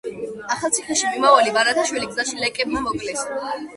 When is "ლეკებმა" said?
2.45-2.83